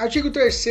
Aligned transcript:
Artigo 0.00 0.30
3 0.30 0.64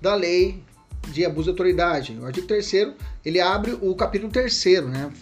da 0.00 0.14
Lei 0.14 0.62
de 1.08 1.24
Abuso 1.24 1.46
de 1.46 1.50
Autoridade. 1.50 2.16
O 2.20 2.24
artigo 2.24 2.46
3 2.46 2.94
ele 3.24 3.40
abre 3.40 3.76
o 3.82 3.92
capítulo 3.96 4.30
3 4.30 4.64
né, 4.84 5.12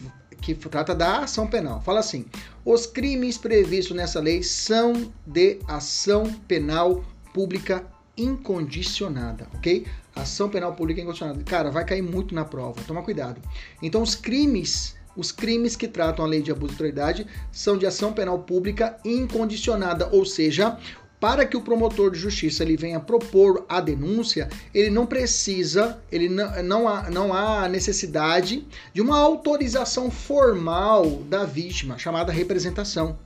que 0.43 0.55
trata 0.55 0.95
da 0.95 1.21
ação 1.21 1.47
penal. 1.47 1.81
Fala 1.81 2.01
assim: 2.01 2.27
os 2.67 2.85
crimes 2.85 3.39
previstos 3.39 3.97
nessa 3.97 4.21
lei 4.21 4.43
são 4.43 5.11
de 5.27 5.59
ação 5.67 6.31
penal 6.47 7.03
pública 7.33 7.83
incondicionada, 8.15 9.47
ok? 9.55 9.87
Ação 10.15 10.51
penal 10.51 10.75
pública 10.75 11.01
incondicionada. 11.01 11.43
Cara, 11.45 11.71
vai 11.71 11.87
cair 11.87 12.03
muito 12.03 12.35
na 12.35 12.45
prova, 12.45 12.83
toma 12.87 13.03
cuidado. 13.03 13.41
Então, 13.81 14.03
os 14.03 14.15
crimes 14.15 14.95
os 15.17 15.33
crimes 15.33 15.75
que 15.77 15.89
tratam 15.89 16.25
a 16.25 16.29
lei 16.29 16.41
de 16.41 16.53
abuso 16.53 16.69
de 16.69 16.75
autoridade 16.75 17.27
são 17.51 17.77
de 17.77 17.85
ação 17.85 18.13
penal 18.13 18.39
pública 18.41 18.97
incondicionada, 19.05 20.09
ou 20.13 20.25
seja, 20.25 20.79
para 21.21 21.45
que 21.45 21.57
o 21.57 21.61
promotor 21.61 22.11
de 22.11 22.19
justiça 22.19 22.63
ele 22.63 22.77
venha 22.77 22.99
propor 22.99 23.67
a 23.69 23.81
denúncia, 23.81 24.49
ele 24.75 24.89
não 24.89 25.05
precisa, 25.05 26.01
ele 26.11 26.29
não, 26.31 26.63
não, 26.63 26.89
há, 26.89 27.11
não 27.11 27.35
há 27.35 27.69
necessidade 27.69 28.67
de 28.95 29.03
uma 29.03 29.19
autorização 29.19 30.11
formal 30.11 31.05
da 31.29 31.45
vítima, 31.45 31.99
chamada 31.99 32.33
representação. 32.33 33.19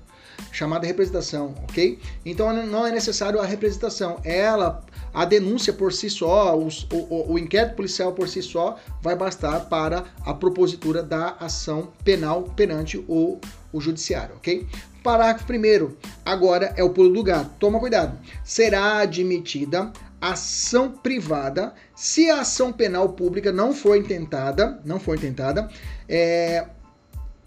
Chamada 0.50 0.86
representação, 0.86 1.54
ok? 1.62 1.98
Então 2.26 2.52
não 2.66 2.84
é 2.84 2.90
necessário 2.90 3.40
a 3.40 3.46
representação. 3.46 4.20
Ela, 4.24 4.84
a 5.12 5.24
denúncia 5.24 5.72
por 5.72 5.92
si 5.92 6.10
só, 6.10 6.58
o, 6.58 6.68
o, 6.92 7.32
o 7.34 7.38
inquérito 7.38 7.76
policial 7.76 8.12
por 8.12 8.28
si 8.28 8.42
só, 8.42 8.76
vai 9.00 9.14
bastar 9.14 9.66
para 9.66 10.04
a 10.24 10.34
propositura 10.34 11.02
da 11.02 11.36
ação 11.38 11.92
penal 12.02 12.42
perante 12.56 12.98
o, 13.08 13.40
o 13.72 13.80
judiciário, 13.80 14.34
ok? 14.36 14.66
Parágrafo 15.04 15.52
1 15.52 15.96
agora 16.24 16.72
é 16.78 16.82
o 16.82 16.88
pulo 16.88 17.12
do 17.12 17.22
gato. 17.22 17.50
Toma 17.58 17.78
cuidado. 17.78 18.18
Será 18.42 19.00
admitida 19.00 19.92
ação 20.18 20.90
privada 20.90 21.74
se 21.94 22.30
a 22.30 22.40
ação 22.40 22.72
penal 22.72 23.10
pública 23.10 23.52
não 23.52 23.74
for 23.74 23.98
intentada, 23.98 24.80
não 24.82 24.98
for 24.98 25.14
intentada, 25.14 25.68
é, 26.08 26.66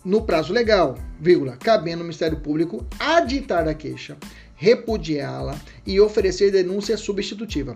no 0.06 0.22
prazo 0.22 0.54
legal, 0.54 1.00
vírgula, 1.20 1.58
cabendo 1.58 1.98
ao 1.98 2.04
Ministério 2.04 2.40
Público 2.40 2.86
aditar 3.00 3.68
a 3.68 3.74
queixa, 3.74 4.16
repudiá-la 4.56 5.60
e 5.84 6.00
oferecer 6.00 6.52
denúncia 6.52 6.96
substitutiva 6.96 7.76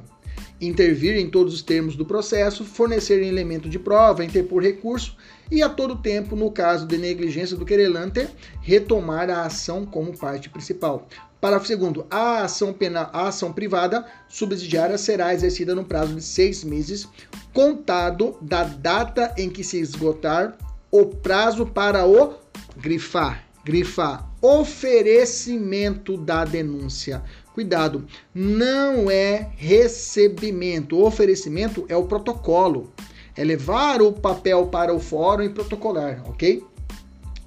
intervir 0.62 1.18
em 1.18 1.30
todos 1.30 1.56
os 1.56 1.62
termos 1.64 1.96
do 1.96 2.06
processo, 2.06 2.64
fornecer 2.64 3.22
elemento 3.22 3.68
de 3.68 3.80
prova, 3.80 4.24
interpor 4.24 4.62
recurso 4.62 5.18
e 5.50 5.62
a 5.64 5.68
todo 5.68 5.98
tempo, 5.98 6.36
no 6.36 6.52
caso 6.52 6.86
de 6.86 6.98
negligência 6.98 7.58
do 7.58 7.66
querelante, 7.66 8.28
retomar 8.62 9.30
a 9.30 9.42
ação 9.46 9.86
como 9.86 10.18
parte 10.18 10.50
principal. 10.50 11.08
Parágrafo 11.42 11.76
2 11.76 12.06
a 12.12 12.44
ação 12.44 12.72
penal, 12.72 13.10
a 13.12 13.28
ação 13.28 13.52
privada 13.52 14.06
subsidiária 14.30 14.98
será 14.98 15.34
exercida 15.34 15.74
no 15.74 15.84
prazo 15.84 16.14
de 16.14 16.22
seis 16.22 16.64
meses, 16.64 17.08
contado 17.52 18.38
da 18.40 18.64
data 18.64 19.34
em 19.36 19.50
que 19.50 19.64
se 19.64 19.80
esgotar 19.80 20.56
o 20.92 21.08
prazo 21.08 21.66
para 21.66 22.06
o 22.06 22.36
grifar, 22.78 23.44
grifar 23.66 24.32
oferecimento 24.42 26.18
da 26.18 26.44
denúncia. 26.44 27.24
Cuidado, 27.54 28.06
não 28.34 29.12
é 29.12 29.52
recebimento. 29.58 30.98
O 30.98 31.06
oferecimento 31.06 31.86
é 31.90 31.96
o 31.96 32.06
protocolo. 32.06 32.92
É 33.36 33.44
levar 33.44 34.02
o 34.02 34.14
papel 34.14 34.68
para 34.68 34.94
o 34.94 35.00
fórum 35.00 35.44
e 35.44 35.50
protocolar, 35.50 36.22
ok? 36.30 36.64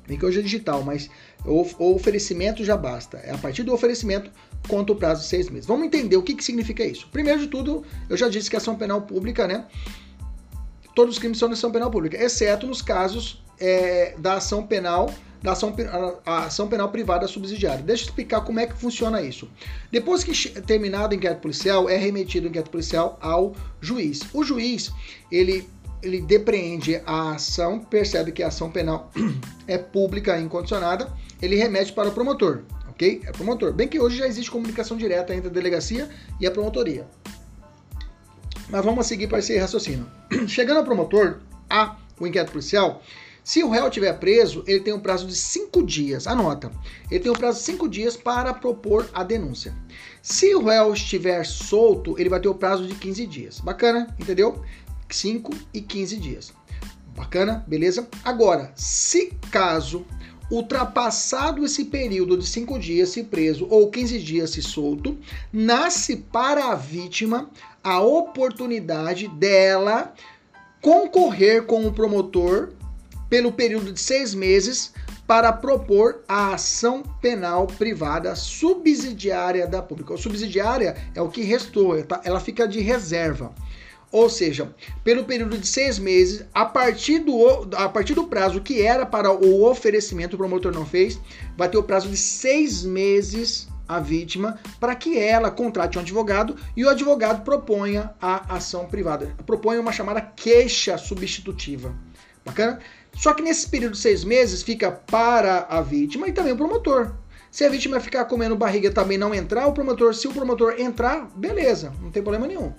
Bem 0.06 0.18
que 0.18 0.26
hoje 0.26 0.40
é 0.40 0.42
digital, 0.42 0.82
mas 0.82 1.08
o, 1.46 1.66
oferecimento 1.94 2.64
já 2.64 2.76
basta. 2.76 3.18
É 3.18 3.32
a 3.32 3.38
partir 3.38 3.62
do 3.62 3.72
oferecimento 3.72 4.30
conta 4.68 4.92
o 4.92 4.96
prazo 4.96 5.22
de 5.22 5.28
seis 5.28 5.48
meses. 5.48 5.66
Vamos 5.66 5.86
entender 5.86 6.16
o 6.16 6.22
que, 6.22 6.34
que 6.34 6.44
significa 6.44 6.84
isso. 6.84 7.08
Primeiro 7.10 7.40
de 7.40 7.46
tudo, 7.46 7.84
eu 8.08 8.16
já 8.16 8.28
disse 8.28 8.50
que 8.50 8.56
a 8.56 8.58
ação 8.58 8.76
penal 8.76 9.02
pública, 9.02 9.46
né? 9.46 9.66
Todos 10.94 11.14
os 11.14 11.18
crimes 11.18 11.38
são 11.38 11.48
de 11.48 11.54
ação 11.54 11.72
penal 11.72 11.90
pública, 11.90 12.22
exceto 12.22 12.66
nos 12.66 12.80
casos 12.80 13.42
é, 13.58 14.14
da 14.18 14.34
ação 14.34 14.66
penal 14.66 15.12
da 15.44 15.52
ação, 15.52 15.76
a 16.24 16.44
ação 16.44 16.66
penal 16.66 16.88
privada 16.88 17.28
subsidiária. 17.28 17.84
Deixa 17.84 18.04
eu 18.04 18.06
explicar 18.06 18.40
como 18.40 18.58
é 18.58 18.66
que 18.66 18.72
funciona 18.72 19.20
isso. 19.20 19.46
Depois 19.92 20.24
que 20.24 20.32
terminado 20.62 21.12
o 21.12 21.18
inquérito 21.18 21.42
policial, 21.42 21.86
é 21.86 21.98
remetido 21.98 22.46
o 22.46 22.48
inquérito 22.48 22.70
policial 22.70 23.18
ao 23.20 23.54
juiz. 23.78 24.22
O 24.32 24.42
juiz, 24.42 24.90
ele 25.30 25.68
ele 26.02 26.20
depreende 26.20 27.00
a 27.06 27.32
ação, 27.32 27.78
percebe 27.78 28.30
que 28.30 28.42
a 28.42 28.48
ação 28.48 28.70
penal 28.70 29.10
é 29.66 29.78
pública 29.78 30.38
e 30.38 30.42
incondicionada, 30.42 31.10
ele 31.40 31.56
remete 31.56 31.94
para 31.94 32.08
o 32.08 32.12
promotor, 32.12 32.62
ok? 32.90 33.22
É 33.24 33.32
promotor. 33.32 33.72
Bem 33.72 33.88
que 33.88 33.98
hoje 33.98 34.18
já 34.18 34.26
existe 34.26 34.50
comunicação 34.50 34.98
direta 34.98 35.34
entre 35.34 35.48
a 35.48 35.52
delegacia 35.52 36.08
e 36.38 36.46
a 36.46 36.50
promotoria. 36.50 37.06
Mas 38.68 38.84
vamos 38.84 39.06
seguir 39.06 39.28
para 39.28 39.38
esse 39.38 39.56
raciocínio. 39.58 40.06
Chegando 40.46 40.78
ao 40.78 40.84
promotor, 40.84 41.40
a 41.70 41.96
o 42.20 42.26
inquérito 42.26 42.52
policial, 42.52 43.02
se 43.44 43.62
o 43.62 43.68
réu 43.68 43.88
estiver 43.88 44.18
preso, 44.18 44.64
ele 44.66 44.80
tem 44.80 44.94
um 44.94 44.98
prazo 44.98 45.26
de 45.26 45.36
cinco 45.36 45.82
dias. 45.82 46.26
Anota. 46.26 46.72
Ele 47.10 47.20
tem 47.20 47.30
um 47.30 47.36
prazo 47.36 47.58
de 47.58 47.64
cinco 47.66 47.86
dias 47.86 48.16
para 48.16 48.54
propor 48.54 49.06
a 49.12 49.22
denúncia. 49.22 49.76
Se 50.22 50.54
o 50.54 50.64
réu 50.64 50.94
estiver 50.94 51.44
solto, 51.44 52.18
ele 52.18 52.30
vai 52.30 52.40
ter 52.40 52.48
o 52.48 52.54
prazo 52.54 52.86
de 52.86 52.94
15 52.94 53.26
dias. 53.26 53.60
Bacana? 53.60 54.16
Entendeu? 54.18 54.64
5 55.10 55.52
e 55.74 55.82
15 55.82 56.16
dias. 56.16 56.54
Bacana? 57.14 57.62
Beleza? 57.68 58.08
Agora, 58.24 58.72
se 58.74 59.34
caso 59.50 60.06
ultrapassado 60.50 61.64
esse 61.64 61.84
período 61.84 62.38
de 62.38 62.46
5 62.46 62.78
dias 62.78 63.10
se 63.10 63.24
preso 63.24 63.66
ou 63.68 63.90
15 63.90 64.18
dias 64.20 64.50
se 64.50 64.62
solto, 64.62 65.18
nasce 65.52 66.16
para 66.16 66.70
a 66.70 66.74
vítima 66.74 67.50
a 67.82 68.00
oportunidade 68.00 69.28
dela 69.28 70.14
concorrer 70.80 71.64
com 71.64 71.86
o 71.86 71.92
promotor 71.92 72.72
pelo 73.34 73.50
período 73.50 73.92
de 73.92 74.00
seis 74.00 74.32
meses 74.32 74.92
para 75.26 75.52
propor 75.52 76.22
a 76.28 76.54
ação 76.54 77.02
penal 77.20 77.66
privada 77.66 78.36
subsidiária 78.36 79.66
da 79.66 79.82
pública. 79.82 80.14
O 80.14 80.16
subsidiária 80.16 80.94
é 81.16 81.20
o 81.20 81.28
que 81.28 81.42
restou, 81.42 82.00
tá? 82.04 82.20
ela 82.22 82.38
fica 82.38 82.68
de 82.68 82.78
reserva. 82.78 83.52
Ou 84.12 84.30
seja, 84.30 84.72
pelo 85.02 85.24
período 85.24 85.58
de 85.58 85.66
seis 85.66 85.98
meses, 85.98 86.44
a 86.54 86.64
partir, 86.64 87.18
do, 87.18 87.68
a 87.76 87.88
partir 87.88 88.14
do 88.14 88.28
prazo 88.28 88.60
que 88.60 88.82
era 88.82 89.04
para 89.04 89.32
o 89.32 89.68
oferecimento, 89.68 90.34
o 90.34 90.38
promotor 90.38 90.72
não 90.72 90.86
fez, 90.86 91.18
vai 91.56 91.68
ter 91.68 91.76
o 91.76 91.82
prazo 91.82 92.08
de 92.08 92.16
seis 92.16 92.84
meses 92.84 93.66
a 93.88 93.98
vítima 93.98 94.60
para 94.78 94.94
que 94.94 95.18
ela 95.18 95.50
contrate 95.50 95.98
um 95.98 96.02
advogado 96.02 96.54
e 96.76 96.84
o 96.84 96.88
advogado 96.88 97.42
proponha 97.42 98.14
a 98.22 98.54
ação 98.54 98.86
privada. 98.86 99.34
Proponha 99.44 99.80
uma 99.80 99.90
chamada 99.90 100.20
queixa 100.20 100.96
substitutiva. 100.96 101.92
Bacana? 102.44 102.78
Só 103.16 103.32
que 103.32 103.42
nesse 103.42 103.68
período 103.68 103.92
de 103.92 103.98
seis 103.98 104.24
meses 104.24 104.62
fica 104.62 104.90
para 104.90 105.66
a 105.68 105.80
vítima 105.80 106.28
e 106.28 106.32
também 106.32 106.52
o 106.52 106.56
promotor. 106.56 107.12
Se 107.50 107.64
a 107.64 107.68
vítima 107.68 108.00
ficar 108.00 108.24
comendo 108.24 108.56
barriga 108.56 108.90
também 108.90 109.16
não 109.16 109.32
entrar, 109.34 109.66
o 109.66 109.72
promotor, 109.72 110.14
se 110.14 110.26
o 110.26 110.32
promotor 110.32 110.74
entrar, 110.78 111.30
beleza, 111.36 111.92
não 112.02 112.10
tem 112.10 112.22
problema 112.22 112.48
nenhum. 112.48 112.72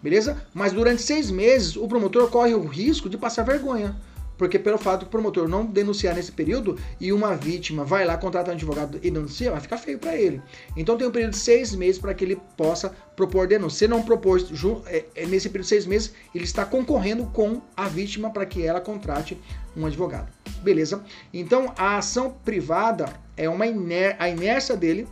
Beleza? 0.00 0.46
Mas 0.54 0.72
durante 0.72 1.02
seis 1.02 1.30
meses, 1.30 1.76
o 1.76 1.88
promotor 1.88 2.30
corre 2.30 2.54
o 2.54 2.64
risco 2.64 3.08
de 3.08 3.18
passar 3.18 3.44
vergonha. 3.44 3.96
Porque 4.42 4.58
pelo 4.58 4.76
fato 4.76 5.04
do 5.04 5.06
promotor 5.06 5.46
não 5.46 5.64
denunciar 5.64 6.16
nesse 6.16 6.32
período 6.32 6.76
e 7.00 7.12
uma 7.12 7.36
vítima 7.36 7.84
vai 7.84 8.04
lá 8.04 8.16
contratar 8.16 8.52
um 8.52 8.56
advogado 8.56 8.98
e 9.00 9.08
denuncia, 9.08 9.52
vai 9.52 9.60
ficar 9.60 9.78
feio 9.78 10.00
para 10.00 10.16
ele. 10.16 10.42
Então 10.76 10.98
tem 10.98 11.06
um 11.06 11.12
período 11.12 11.30
de 11.30 11.38
seis 11.38 11.72
meses 11.76 12.00
para 12.00 12.12
que 12.12 12.24
ele 12.24 12.42
possa 12.56 12.92
propor 13.14 13.46
denúncia. 13.46 13.78
Se 13.78 13.86
não 13.86 14.02
propor 14.02 14.40
é, 14.86 15.04
é, 15.14 15.26
nesse 15.26 15.48
período 15.48 15.62
de 15.62 15.68
seis 15.68 15.86
meses, 15.86 16.12
ele 16.34 16.42
está 16.42 16.64
concorrendo 16.64 17.26
com 17.26 17.62
a 17.76 17.86
vítima 17.86 18.30
para 18.30 18.44
que 18.44 18.66
ela 18.66 18.80
contrate 18.80 19.40
um 19.76 19.86
advogado. 19.86 20.26
Beleza? 20.60 21.04
Então 21.32 21.72
a 21.78 21.98
ação 21.98 22.34
privada 22.44 23.12
é 23.36 23.48
uma 23.48 23.64
iner 23.64 24.16
a 24.18 24.28
inércia 24.28 24.76
dele 24.76 25.06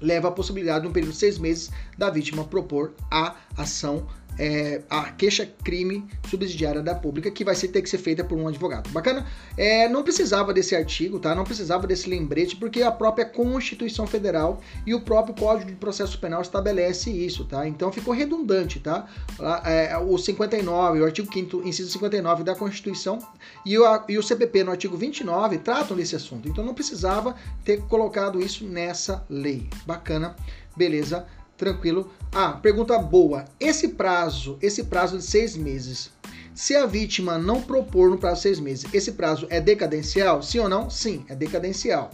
leva 0.00 0.28
a 0.28 0.30
possibilidade, 0.30 0.84
num 0.84 0.92
período 0.92 1.12
de 1.12 1.18
seis 1.18 1.36
meses, 1.36 1.72
da 1.98 2.10
vítima 2.10 2.44
propor 2.44 2.92
a 3.10 3.34
ação 3.56 4.06
é, 4.38 4.82
a 4.88 5.10
queixa-crime 5.12 6.06
subsidiária 6.28 6.82
da 6.82 6.94
pública, 6.94 7.30
que 7.30 7.44
vai 7.44 7.54
ser, 7.54 7.68
ter 7.68 7.82
que 7.82 7.88
ser 7.88 7.98
feita 7.98 8.24
por 8.24 8.36
um 8.36 8.48
advogado. 8.48 8.90
Bacana? 8.90 9.26
É, 9.56 9.88
não 9.88 10.02
precisava 10.02 10.52
desse 10.52 10.74
artigo, 10.74 11.18
tá? 11.18 11.34
Não 11.34 11.44
precisava 11.44 11.86
desse 11.86 12.08
lembrete, 12.08 12.56
porque 12.56 12.82
a 12.82 12.90
própria 12.90 13.24
Constituição 13.24 14.06
Federal 14.06 14.60
e 14.86 14.94
o 14.94 15.00
próprio 15.00 15.34
Código 15.34 15.70
de 15.70 15.76
Processo 15.76 16.18
Penal 16.18 16.42
estabelece 16.42 17.10
isso, 17.10 17.44
tá? 17.44 17.66
Então 17.66 17.90
ficou 17.92 18.14
redundante, 18.14 18.80
tá? 18.80 19.06
É, 19.64 19.96
o 19.96 20.16
59, 20.18 21.00
o 21.00 21.04
artigo 21.04 21.32
5 21.32 21.66
inciso 21.66 21.90
59 21.90 22.44
da 22.44 22.54
Constituição 22.54 23.18
e 23.64 23.78
o, 23.78 23.84
e 24.08 24.18
o 24.18 24.22
CPP 24.22 24.64
no 24.64 24.70
artigo 24.70 24.96
29 24.96 25.58
tratam 25.58 25.96
desse 25.96 26.16
assunto. 26.16 26.48
Então 26.48 26.64
não 26.64 26.74
precisava 26.74 27.34
ter 27.64 27.82
colocado 27.82 28.40
isso 28.40 28.64
nessa 28.64 29.24
lei. 29.28 29.68
Bacana, 29.86 30.36
beleza, 30.76 31.26
tranquilo. 31.56 32.10
Ah, 32.32 32.52
pergunta 32.52 32.98
boa. 32.98 33.44
Esse 33.58 33.88
prazo, 33.88 34.58
esse 34.60 34.84
prazo 34.84 35.18
de 35.18 35.24
seis 35.24 35.56
meses, 35.56 36.10
se 36.54 36.74
a 36.74 36.86
vítima 36.86 37.38
não 37.38 37.60
propor 37.60 38.10
no 38.10 38.18
prazo 38.18 38.36
de 38.36 38.42
seis 38.42 38.60
meses, 38.60 38.86
esse 38.92 39.12
prazo 39.12 39.46
é 39.50 39.60
decadencial? 39.60 40.42
Sim 40.42 40.60
ou 40.60 40.68
não? 40.68 40.88
Sim, 40.88 41.24
é 41.28 41.34
decadencial. 41.34 42.10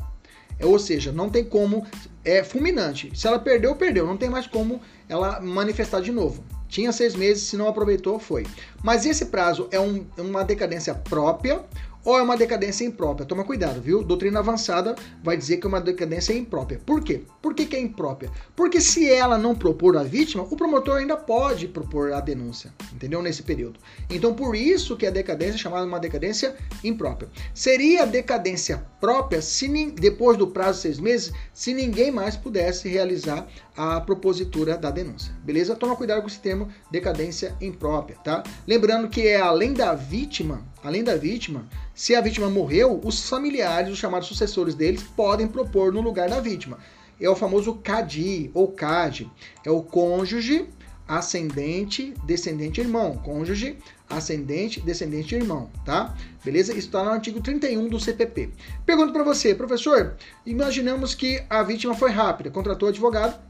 É, 0.58 0.66
ou 0.66 0.78
seja, 0.78 1.12
não 1.12 1.28
tem 1.28 1.44
como. 1.44 1.86
É 2.24 2.44
fulminante. 2.44 3.10
Se 3.14 3.26
ela 3.26 3.38
perdeu, 3.38 3.74
perdeu. 3.74 4.06
Não 4.06 4.16
tem 4.16 4.30
mais 4.30 4.46
como 4.46 4.80
ela 5.08 5.40
manifestar 5.40 6.00
de 6.00 6.12
novo. 6.12 6.44
Tinha 6.68 6.90
seis 6.92 7.14
meses, 7.14 7.42
se 7.42 7.56
não 7.56 7.68
aproveitou, 7.68 8.18
foi. 8.18 8.46
Mas 8.82 9.04
esse 9.04 9.26
prazo 9.26 9.68
é 9.70 9.78
um, 9.78 10.06
uma 10.16 10.42
decadência 10.42 10.94
própria 10.94 11.62
ou 12.04 12.18
é 12.18 12.22
uma 12.22 12.36
decadência 12.36 12.84
imprópria. 12.84 13.26
Toma 13.26 13.44
cuidado, 13.44 13.80
viu? 13.80 14.02
Doutrina 14.02 14.40
avançada 14.40 14.94
vai 15.22 15.36
dizer 15.36 15.58
que 15.58 15.66
é 15.66 15.68
uma 15.68 15.80
decadência 15.80 16.32
imprópria. 16.32 16.80
Por 16.84 17.02
quê? 17.02 17.22
Por 17.40 17.54
que, 17.54 17.66
que 17.66 17.76
é 17.76 17.80
imprópria? 17.80 18.30
Porque 18.56 18.80
se 18.80 19.10
ela 19.10 19.38
não 19.38 19.54
propor 19.54 19.96
a 19.96 20.02
vítima, 20.02 20.42
o 20.42 20.56
promotor 20.56 20.98
ainda 20.98 21.16
pode 21.16 21.68
propor 21.68 22.12
a 22.12 22.20
denúncia, 22.20 22.72
entendeu? 22.92 23.22
Nesse 23.22 23.42
período. 23.42 23.78
Então, 24.10 24.34
por 24.34 24.54
isso 24.56 24.96
que 24.96 25.06
a 25.06 25.10
decadência 25.10 25.54
é 25.54 25.58
chamada 25.58 25.86
uma 25.86 26.00
decadência 26.00 26.54
imprópria. 26.82 27.30
Seria 27.54 28.04
decadência 28.04 28.84
própria 29.02 29.42
se 29.42 29.66
depois 29.90 30.38
do 30.38 30.46
prazo 30.46 30.76
de 30.76 30.82
seis 30.82 31.00
meses, 31.00 31.32
se 31.52 31.74
ninguém 31.74 32.12
mais 32.12 32.36
pudesse 32.36 32.88
realizar 32.88 33.48
a 33.76 34.00
propositura 34.00 34.78
da 34.78 34.92
denúncia. 34.92 35.34
Beleza? 35.42 35.74
Toma 35.74 35.96
cuidado 35.96 36.20
com 36.20 36.28
esse 36.28 36.38
termo 36.38 36.68
decadência 36.88 37.52
imprópria, 37.60 38.16
tá? 38.22 38.44
Lembrando 38.64 39.08
que 39.08 39.26
é 39.26 39.40
além 39.40 39.72
da 39.72 39.92
vítima, 39.92 40.64
além 40.84 41.02
da 41.02 41.16
vítima, 41.16 41.68
se 41.92 42.14
a 42.14 42.20
vítima 42.20 42.48
morreu, 42.48 43.00
os 43.02 43.28
familiares, 43.28 43.90
os 43.90 43.98
chamados 43.98 44.28
sucessores 44.28 44.76
deles, 44.76 45.02
podem 45.02 45.48
propor 45.48 45.92
no 45.92 46.00
lugar 46.00 46.30
da 46.30 46.38
vítima. 46.38 46.78
É 47.20 47.28
o 47.28 47.34
famoso 47.34 47.74
CADI 47.74 48.52
ou 48.54 48.68
CAD, 48.68 49.28
é 49.66 49.70
o 49.70 49.82
cônjuge, 49.82 50.68
ascendente, 51.06 52.14
descendente, 52.24 52.80
irmão. 52.80 53.16
Cônjuge, 53.16 53.78
ascendente, 54.08 54.80
descendente, 54.80 55.34
irmão, 55.34 55.70
tá? 55.84 56.14
Beleza? 56.44 56.72
Isso 56.72 56.88
está 56.88 57.02
no 57.02 57.10
artigo 57.10 57.40
31 57.40 57.88
do 57.88 58.00
CPP. 58.00 58.50
Pergunto 58.84 59.12
para 59.12 59.22
você, 59.22 59.54
professor, 59.54 60.16
imaginamos 60.44 61.14
que 61.14 61.42
a 61.48 61.62
vítima 61.62 61.94
foi 61.94 62.10
rápida, 62.10 62.50
contratou 62.50 62.88
advogado, 62.88 63.40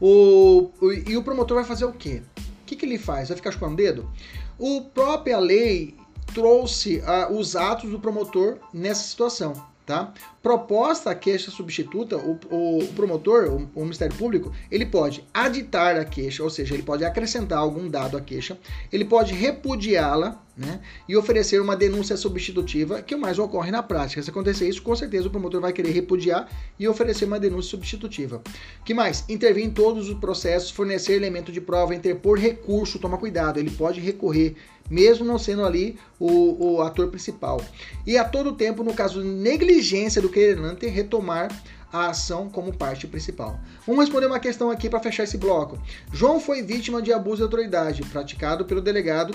o, 0.00 0.70
o, 0.80 0.92
e 0.92 1.16
o 1.16 1.22
promotor 1.22 1.56
vai 1.56 1.64
fazer 1.64 1.84
o 1.84 1.92
quê? 1.92 2.22
O 2.38 2.66
que, 2.66 2.76
que 2.76 2.84
ele 2.84 2.98
faz? 2.98 3.28
Vai 3.28 3.36
ficar 3.36 3.52
chupando 3.52 3.74
o 3.74 3.76
dedo? 3.76 4.10
O 4.58 4.82
própria 4.82 5.38
lei 5.38 5.94
trouxe 6.32 6.98
uh, 6.98 7.32
os 7.32 7.54
atos 7.54 7.90
do 7.90 8.00
promotor 8.00 8.58
nessa 8.72 9.02
situação. 9.02 9.52
Tá? 9.86 10.14
Proposta 10.42 11.10
a 11.10 11.14
queixa 11.14 11.50
substituta, 11.50 12.16
o, 12.16 12.38
o, 12.50 12.88
promotor, 12.94 13.50
o, 13.50 13.68
o, 13.74 13.82
Ministério 13.82 14.16
Público, 14.16 14.50
ele 14.70 14.86
pode 14.86 15.22
aditar 15.32 15.96
a 15.96 16.06
queixa, 16.06 16.42
ou 16.42 16.48
seja, 16.48 16.72
ele 16.72 16.82
pode 16.82 17.04
acrescentar 17.04 17.58
algum 17.58 17.86
dado 17.90 18.16
à 18.16 18.20
queixa, 18.20 18.58
ele 18.90 19.04
pode 19.04 19.34
repudiá-la 19.34 20.42
né, 20.56 20.80
e 21.06 21.14
oferecer 21.16 21.60
uma 21.60 21.76
denúncia 21.76 22.16
substitutiva, 22.16 23.02
que 23.02 23.14
mais 23.14 23.38
ocorre 23.38 23.70
na 23.70 23.82
prática. 23.82 24.22
Se 24.22 24.30
acontecer 24.30 24.66
isso, 24.66 24.82
com 24.82 24.96
certeza 24.96 25.28
o 25.28 25.30
promotor 25.30 25.60
vai 25.60 25.72
querer 25.72 25.90
repudiar 25.90 26.48
e 26.78 26.88
oferecer 26.88 27.26
uma 27.26 27.38
denúncia 27.38 27.70
substitutiva. 27.70 28.42
que 28.86 28.94
mais? 28.94 29.24
Intervir 29.28 29.64
em 29.64 29.70
todos 29.70 30.08
os 30.08 30.18
processos, 30.18 30.70
fornecer 30.70 31.14
elemento 31.14 31.52
de 31.52 31.60
prova, 31.60 31.94
interpor 31.94 32.38
recurso, 32.38 32.98
toma 32.98 33.18
cuidado, 33.18 33.58
ele 33.58 33.70
pode 33.70 34.00
recorrer 34.00 34.56
mesmo 34.90 35.24
não 35.24 35.38
sendo 35.38 35.64
ali 35.64 35.98
o, 36.18 36.74
o 36.74 36.82
ator 36.82 37.08
principal. 37.08 37.60
E 38.06 38.16
a 38.16 38.24
todo 38.24 38.54
tempo, 38.54 38.82
no 38.82 38.94
caso 38.94 39.22
de 39.22 39.28
negligência 39.28 40.20
do 40.20 40.28
querelante, 40.28 40.86
retomar 40.86 41.48
a 41.92 42.08
ação 42.08 42.48
como 42.48 42.76
parte 42.76 43.06
principal. 43.06 43.58
Vamos 43.86 44.04
responder 44.04 44.26
uma 44.26 44.40
questão 44.40 44.70
aqui 44.70 44.90
para 44.90 44.98
fechar 44.98 45.22
esse 45.22 45.38
bloco. 45.38 45.78
João 46.12 46.40
foi 46.40 46.60
vítima 46.60 47.00
de 47.00 47.12
abuso 47.12 47.36
de 47.36 47.42
autoridade 47.44 48.02
praticado 48.02 48.64
pelo 48.64 48.80
delegado 48.80 49.34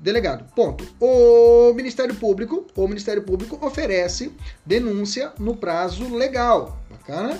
delegado. 0.00 0.44
Ponto. 0.54 0.86
O 0.98 1.72
Ministério 1.74 2.14
Público, 2.14 2.66
o 2.74 2.88
Ministério 2.88 3.22
Público 3.22 3.64
oferece 3.64 4.32
denúncia 4.64 5.32
no 5.38 5.54
prazo 5.54 6.14
legal. 6.14 6.78
Bacana? 6.90 7.38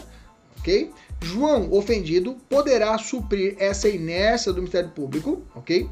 OK? 0.58 0.92
João, 1.22 1.72
ofendido, 1.72 2.36
poderá 2.48 2.96
suprir 2.98 3.56
essa 3.58 3.88
inércia 3.88 4.52
do 4.52 4.60
Ministério 4.60 4.90
Público, 4.90 5.42
OK? 5.54 5.88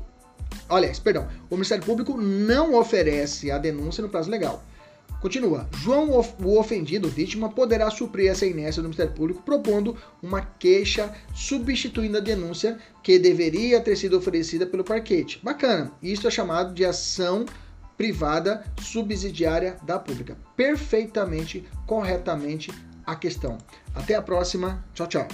Aliás, 0.69 0.99
perdão, 0.99 1.29
o 1.49 1.55
Ministério 1.55 1.85
Público 1.85 2.17
não 2.17 2.75
oferece 2.75 3.51
a 3.51 3.59
denúncia 3.59 4.03
no 4.03 4.09
prazo 4.09 4.31
legal. 4.31 4.63
Continua. 5.21 5.69
João, 5.83 6.11
o 6.11 6.59
ofendido, 6.59 7.09
vítima, 7.09 7.49
poderá 7.49 7.91
suprir 7.91 8.31
essa 8.31 8.47
inércia 8.47 8.81
do 8.81 8.87
Ministério 8.87 9.13
Público 9.13 9.43
propondo 9.43 9.97
uma 10.23 10.43
queixa 10.43 11.13
substituindo 11.35 12.19
a 12.19 12.21
denúncia 12.21 12.79
que 13.03 13.19
deveria 13.19 13.81
ter 13.81 13.97
sido 13.97 14.17
oferecida 14.17 14.65
pelo 14.65 14.85
parquete. 14.85 15.41
Bacana. 15.43 15.91
Isso 16.01 16.29
é 16.29 16.31
chamado 16.31 16.73
de 16.73 16.85
ação 16.85 17.45
privada 17.97 18.65
subsidiária 18.81 19.77
da 19.83 19.99
pública. 19.99 20.37
Perfeitamente, 20.57 21.67
corretamente 21.85 22.71
a 23.05 23.17
questão. 23.17 23.59
Até 23.93 24.15
a 24.15 24.23
próxima. 24.23 24.85
Tchau, 24.95 25.09
tchau. 25.09 25.29